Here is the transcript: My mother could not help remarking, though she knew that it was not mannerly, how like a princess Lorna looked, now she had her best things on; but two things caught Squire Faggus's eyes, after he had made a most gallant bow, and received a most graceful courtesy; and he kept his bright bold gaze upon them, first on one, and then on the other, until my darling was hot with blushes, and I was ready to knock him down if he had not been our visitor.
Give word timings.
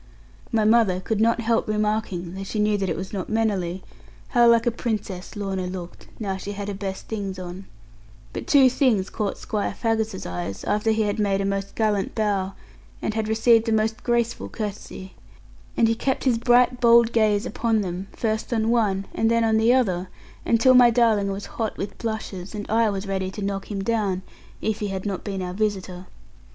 My 0.51 0.65
mother 0.65 0.99
could 0.99 1.21
not 1.21 1.41
help 1.41 1.67
remarking, 1.67 2.33
though 2.33 2.43
she 2.43 2.57
knew 2.57 2.75
that 2.75 2.89
it 2.89 2.95
was 2.97 3.13
not 3.13 3.29
mannerly, 3.29 3.83
how 4.29 4.49
like 4.49 4.65
a 4.65 4.71
princess 4.71 5.35
Lorna 5.35 5.67
looked, 5.67 6.07
now 6.19 6.37
she 6.37 6.53
had 6.53 6.69
her 6.69 6.73
best 6.73 7.07
things 7.07 7.37
on; 7.37 7.65
but 8.33 8.47
two 8.47 8.67
things 8.67 9.11
caught 9.11 9.37
Squire 9.37 9.75
Faggus's 9.79 10.25
eyes, 10.25 10.63
after 10.63 10.89
he 10.89 11.03
had 11.03 11.19
made 11.19 11.39
a 11.39 11.45
most 11.45 11.75
gallant 11.75 12.15
bow, 12.15 12.53
and 12.99 13.15
received 13.27 13.69
a 13.69 13.71
most 13.71 14.01
graceful 14.03 14.49
courtesy; 14.49 15.13
and 15.77 15.87
he 15.87 15.93
kept 15.93 16.23
his 16.23 16.39
bright 16.39 16.81
bold 16.81 17.11
gaze 17.11 17.45
upon 17.45 17.81
them, 17.81 18.07
first 18.11 18.51
on 18.51 18.71
one, 18.71 19.05
and 19.13 19.29
then 19.29 19.43
on 19.43 19.57
the 19.57 19.71
other, 19.71 20.09
until 20.47 20.73
my 20.73 20.89
darling 20.89 21.31
was 21.31 21.45
hot 21.45 21.77
with 21.77 21.95
blushes, 21.99 22.55
and 22.55 22.67
I 22.71 22.89
was 22.89 23.05
ready 23.05 23.29
to 23.29 23.43
knock 23.43 23.69
him 23.69 23.83
down 23.83 24.23
if 24.63 24.79
he 24.79 24.87
had 24.87 25.05
not 25.05 25.23
been 25.23 25.43
our 25.43 25.53
visitor. 25.53 26.07